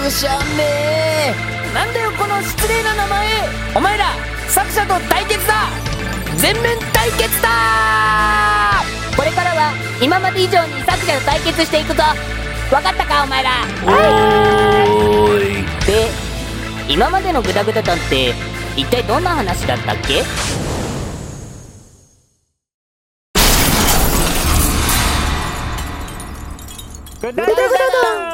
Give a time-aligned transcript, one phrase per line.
[0.00, 1.34] くしゃめ
[1.74, 3.28] なんだよこの失礼な名前。
[3.76, 4.06] お前ら
[4.48, 5.68] 作者と対決だ。
[6.36, 7.48] 全面対決だ。
[9.16, 9.72] これからは
[10.02, 12.02] 今まで以上に作者と対決していくぞ。
[12.70, 13.50] 分かったかお前ら。
[13.84, 15.86] おーい。
[15.86, 16.08] で
[16.88, 18.32] 今までのグダグダ団って
[18.76, 20.22] 一体どんな話だったっけ？
[27.20, 27.54] グダグダ
[28.24, 28.29] 団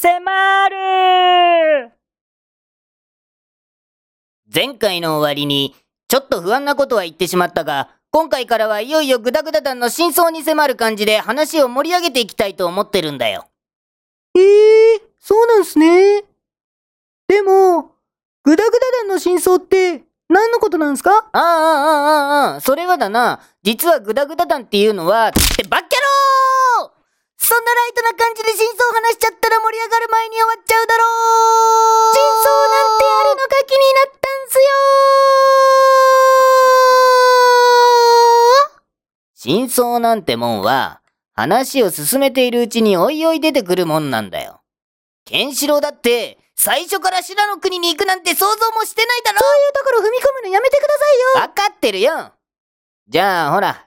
[0.00, 1.90] 迫る
[4.54, 5.74] 前回の終わりに、
[6.06, 13.48] ちょっと不安なことは言ってしまったが、今回からはいよいよグダグダ団の真相に迫る感じで話を盛り上げていきたいと思ってるんだよ。
[14.36, 16.22] ええー、そうなんすね。
[17.26, 17.90] でも、
[18.44, 21.10] グダグダ団の真相って何のことなんすか？
[21.10, 25.87] ああああああ、それはだな、実はグダグダ団っていうのは、ってばっ
[27.40, 32.14] そんなライトな感じで真相を話しちゃったら盛り上がる前に終わっちゃうだろう。
[32.14, 34.64] 真相なんてあるのか気になったんすよ。
[39.34, 41.00] 真相なんてもんは、
[41.32, 44.60] 話を進めているうちにおいおい出てくるもんなんだよ。
[45.24, 49.38] ケンシロウだって、最初からシラの国に行くなんて想像もしてないだろ。
[49.38, 51.42] そういうところ踏み込むのやめてくださいよ。
[51.42, 52.32] わかってるよ。
[53.06, 53.86] じゃあ、ほら、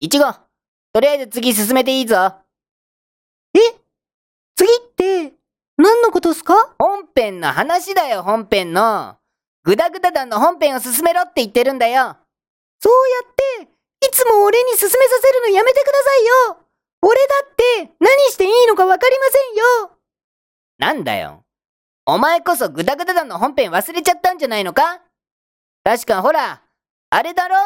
[0.00, 0.26] いちご、
[0.92, 2.43] とりあえず次進めていいぞ。
[3.54, 3.58] え？
[4.56, 5.32] 次って、
[5.76, 6.74] 何のことっすか？
[6.78, 9.16] 本編の話だよ、本編の。
[9.64, 12.16] グダグダ団の本編を進めろって言ってるんだよ。
[12.80, 13.68] そうやって、
[14.06, 16.58] いつも俺に進めさせるのやめてくださいよ
[17.00, 17.54] 俺だっ
[17.86, 19.90] て何していいのかわかりませんよ
[20.78, 21.44] なんだよ。
[22.04, 25.00] お前こそグダグダ団の本編忘れちゃったんじゃないのか？
[25.82, 26.62] 確かほら、
[27.10, 27.56] あれだろ？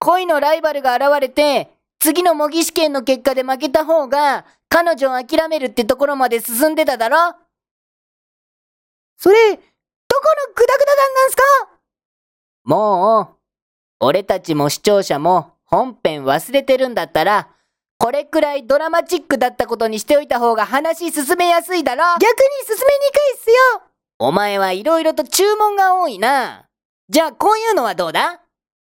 [0.00, 1.70] 恋のライバルが現れて、
[2.00, 7.36] 次の模擬試験の結果で負けた方が、彼女を諦めるってところまで進んでただろ？
[9.16, 9.62] それ、どこ
[10.48, 11.42] のグダグダ団なんすか？
[12.64, 13.28] もう、
[14.00, 17.48] 俺たちも視聴者も本編忘れてるんだったら、
[17.98, 22.02] これくらいドラマチックだったことにしておいた方が話進めやすいだろ？
[22.18, 23.82] 逆に進めにくいっすよ！
[24.18, 26.66] お前はいろいろと注文が多いな。
[27.10, 28.40] じゃあこういうのはどうだ？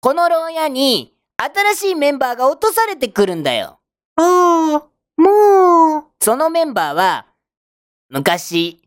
[0.00, 3.80] この牢屋に新しいメンバーが落とされてくるんだよ。
[4.16, 7.26] ああ、もう、そのメンバーは、
[8.10, 8.82] 昔、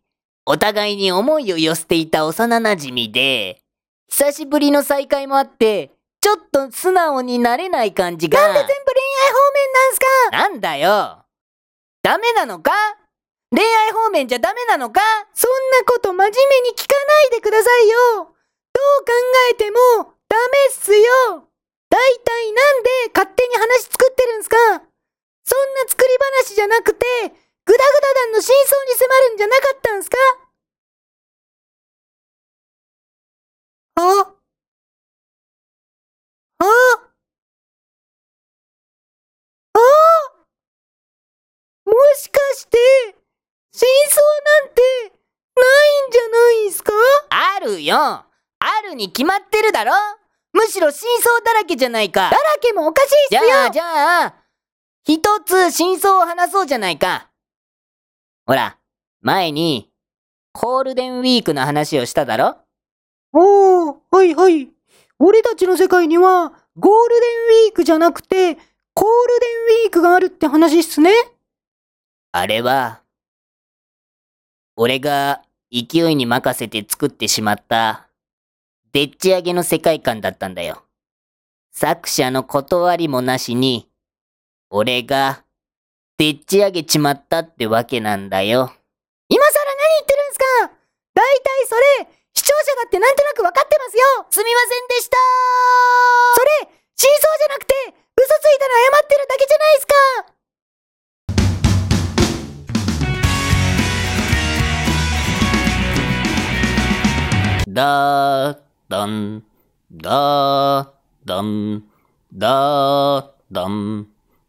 [0.46, 3.60] お互いに思いを寄せていた幼馴染で、
[4.08, 8.40] 久しぶりの再会もあって、ちょっと素直になれない感じが。
[8.40, 10.06] なんで全部恋愛方面なんすか？
[10.30, 11.24] なんだよ。
[12.02, 12.70] ダメなのか？
[13.50, 15.00] 恋愛方面じゃダメなのか？
[15.34, 17.98] そんなこと真面目に聞かないでくださいよ。
[18.14, 19.12] どう考
[19.50, 19.76] えても
[20.28, 21.48] ダメっすよ
[21.94, 24.56] 大体なんで勝手に話作ってるんすか？
[24.56, 26.08] そんな作り
[26.42, 30.16] 話じゃなくて、グダグダ団の真相に迫るんじゃなかったんすか？
[33.96, 34.34] あ
[36.58, 36.64] あ
[39.74, 39.78] あ
[41.84, 42.76] もしかして、
[43.70, 44.82] 真相なんて、
[45.54, 46.92] ないんじゃないんすか？
[47.30, 47.96] あるよ。
[47.96, 48.26] あ
[48.82, 49.92] るに決まってるだろ。
[50.54, 54.34] むしろ真相だらけじゃないかだらけもおかしいっすよじゃあ、じゃあ、
[55.04, 57.28] 一つ真相を話そうじゃないか。
[58.46, 58.78] ほら、
[59.20, 59.90] 前に、
[60.52, 62.56] ゴールデンウィークの話をしただろ？
[63.32, 64.70] おー、はいはい。
[65.18, 68.54] 俺たちの世界には、ゴールデンウィークじゃなくて、
[68.94, 71.10] コールデンウィークがあるって話っすね。
[72.30, 73.02] あれは、
[74.76, 75.42] 俺が
[75.72, 78.03] 勢いに任せて作ってしまった、
[78.94, 80.84] でっち上げの世界観だったんだよ。
[81.72, 83.90] 作者の断りもなしに、
[84.70, 85.42] 俺が、
[86.16, 88.72] でっち上げちまったってわけなんだよ。
[89.28, 89.58] 今更何
[89.98, 90.44] 言ってるんすか！
[91.12, 91.82] 大体それ、
[92.34, 94.04] 視聴者だってなんとなくわかってますよ！
[94.30, 95.16] すみませんでした！
[96.36, 97.74] それ、真相じゃなくて、
[98.14, 99.94] 嘘ついたら謝ってるだけじゃないっすか！
[107.66, 108.63] だー。
[108.88, 109.42] dun,
[109.90, 110.92] da,
[111.24, 111.84] dum,
[112.32, 114.06] da, dum,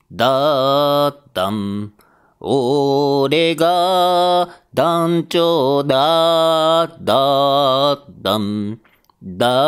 [0.09, 1.93] da, dum.
[2.47, 8.79] 俺が団長だ、だ、だん、
[9.23, 9.65] だ。